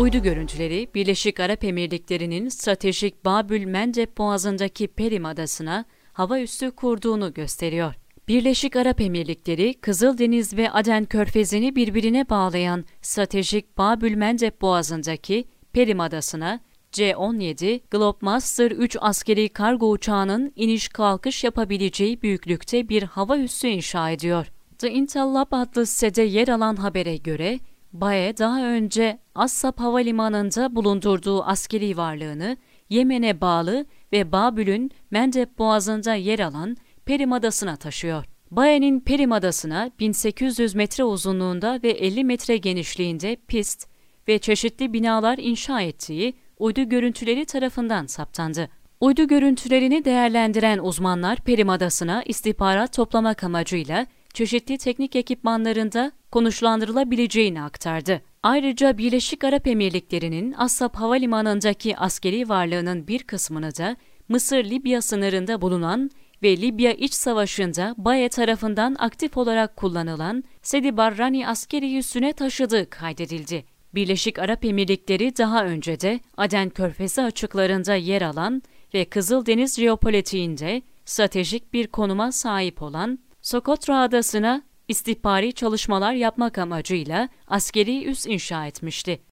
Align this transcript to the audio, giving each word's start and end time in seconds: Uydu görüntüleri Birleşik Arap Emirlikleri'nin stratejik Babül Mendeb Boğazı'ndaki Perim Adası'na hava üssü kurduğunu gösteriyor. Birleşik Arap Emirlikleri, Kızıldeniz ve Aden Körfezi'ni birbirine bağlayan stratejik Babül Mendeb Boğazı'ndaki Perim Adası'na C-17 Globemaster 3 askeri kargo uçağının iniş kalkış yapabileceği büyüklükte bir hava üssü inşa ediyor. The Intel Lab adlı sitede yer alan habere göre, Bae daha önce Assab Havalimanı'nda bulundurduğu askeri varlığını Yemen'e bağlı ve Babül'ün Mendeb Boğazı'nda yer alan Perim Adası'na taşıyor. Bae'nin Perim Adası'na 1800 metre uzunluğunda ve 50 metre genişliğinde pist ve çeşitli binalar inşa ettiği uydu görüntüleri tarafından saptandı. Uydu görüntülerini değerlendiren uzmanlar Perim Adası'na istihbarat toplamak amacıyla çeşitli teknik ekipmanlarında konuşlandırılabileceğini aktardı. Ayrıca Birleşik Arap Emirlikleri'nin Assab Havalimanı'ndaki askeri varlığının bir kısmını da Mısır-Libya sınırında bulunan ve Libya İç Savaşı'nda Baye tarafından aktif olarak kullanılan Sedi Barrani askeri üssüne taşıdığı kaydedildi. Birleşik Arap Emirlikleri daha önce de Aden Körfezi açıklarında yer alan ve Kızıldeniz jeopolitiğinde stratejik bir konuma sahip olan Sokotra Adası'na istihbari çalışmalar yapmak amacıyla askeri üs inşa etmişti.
Uydu 0.00 0.18
görüntüleri 0.22 0.88
Birleşik 0.94 1.40
Arap 1.40 1.64
Emirlikleri'nin 1.64 2.48
stratejik 2.48 3.24
Babül 3.24 3.64
Mendeb 3.64 4.18
Boğazı'ndaki 4.18 4.88
Perim 4.88 5.24
Adası'na 5.24 5.84
hava 6.12 6.40
üssü 6.40 6.70
kurduğunu 6.70 7.34
gösteriyor. 7.34 7.94
Birleşik 8.28 8.76
Arap 8.76 9.00
Emirlikleri, 9.00 9.74
Kızıldeniz 9.74 10.56
ve 10.56 10.70
Aden 10.70 11.04
Körfezi'ni 11.04 11.76
birbirine 11.76 12.28
bağlayan 12.28 12.84
stratejik 13.02 13.78
Babül 13.78 14.14
Mendeb 14.14 14.60
Boğazı'ndaki 14.60 15.44
Perim 15.72 16.00
Adası'na 16.00 16.60
C-17 16.92 17.80
Globemaster 17.90 18.70
3 18.70 18.96
askeri 19.00 19.48
kargo 19.48 19.90
uçağının 19.90 20.52
iniş 20.56 20.88
kalkış 20.88 21.44
yapabileceği 21.44 22.22
büyüklükte 22.22 22.88
bir 22.88 23.02
hava 23.02 23.38
üssü 23.38 23.68
inşa 23.68 24.10
ediyor. 24.10 24.52
The 24.78 24.90
Intel 24.90 25.34
Lab 25.34 25.52
adlı 25.52 25.86
sitede 25.86 26.22
yer 26.22 26.48
alan 26.48 26.76
habere 26.76 27.16
göre, 27.16 27.58
Bae 27.92 28.36
daha 28.38 28.64
önce 28.64 29.18
Assab 29.34 29.78
Havalimanı'nda 29.78 30.76
bulundurduğu 30.76 31.44
askeri 31.44 31.96
varlığını 31.96 32.56
Yemen'e 32.90 33.40
bağlı 33.40 33.86
ve 34.12 34.32
Babül'ün 34.32 34.90
Mendeb 35.10 35.58
Boğazı'nda 35.58 36.14
yer 36.14 36.38
alan 36.38 36.76
Perim 37.04 37.32
Adası'na 37.32 37.76
taşıyor. 37.76 38.24
Bae'nin 38.50 39.00
Perim 39.00 39.32
Adası'na 39.32 39.90
1800 40.00 40.74
metre 40.74 41.04
uzunluğunda 41.04 41.80
ve 41.82 41.90
50 41.90 42.24
metre 42.24 42.56
genişliğinde 42.56 43.36
pist 43.48 43.86
ve 44.28 44.38
çeşitli 44.38 44.92
binalar 44.92 45.38
inşa 45.38 45.80
ettiği 45.80 46.34
uydu 46.58 46.88
görüntüleri 46.88 47.44
tarafından 47.44 48.06
saptandı. 48.06 48.68
Uydu 49.00 49.28
görüntülerini 49.28 50.04
değerlendiren 50.04 50.78
uzmanlar 50.78 51.36
Perim 51.38 51.70
Adası'na 51.70 52.22
istihbarat 52.22 52.92
toplamak 52.92 53.44
amacıyla 53.44 54.06
çeşitli 54.34 54.78
teknik 54.78 55.16
ekipmanlarında 55.16 56.12
konuşlandırılabileceğini 56.32 57.62
aktardı. 57.62 58.22
Ayrıca 58.42 58.98
Birleşik 58.98 59.44
Arap 59.44 59.66
Emirlikleri'nin 59.66 60.54
Assab 60.58 60.94
Havalimanı'ndaki 60.94 61.96
askeri 61.96 62.48
varlığının 62.48 63.06
bir 63.06 63.22
kısmını 63.22 63.76
da 63.76 63.96
Mısır-Libya 64.28 65.02
sınırında 65.02 65.62
bulunan 65.62 66.10
ve 66.42 66.56
Libya 66.56 66.92
İç 66.92 67.14
Savaşı'nda 67.14 67.94
Baye 67.98 68.28
tarafından 68.28 68.96
aktif 68.98 69.36
olarak 69.36 69.76
kullanılan 69.76 70.44
Sedi 70.62 70.96
Barrani 70.96 71.48
askeri 71.48 71.98
üssüne 71.98 72.32
taşıdığı 72.32 72.90
kaydedildi. 72.90 73.64
Birleşik 73.94 74.38
Arap 74.38 74.64
Emirlikleri 74.64 75.36
daha 75.36 75.64
önce 75.64 76.00
de 76.00 76.20
Aden 76.36 76.70
Körfezi 76.70 77.22
açıklarında 77.22 77.94
yer 77.94 78.22
alan 78.22 78.62
ve 78.94 79.04
Kızıldeniz 79.04 79.76
jeopolitiğinde 79.76 80.82
stratejik 81.04 81.72
bir 81.72 81.86
konuma 81.86 82.32
sahip 82.32 82.82
olan 82.82 83.18
Sokotra 83.42 84.00
Adası'na 84.00 84.62
istihbari 84.88 85.52
çalışmalar 85.52 86.12
yapmak 86.12 86.58
amacıyla 86.58 87.28
askeri 87.46 88.04
üs 88.04 88.26
inşa 88.26 88.66
etmişti. 88.66 89.29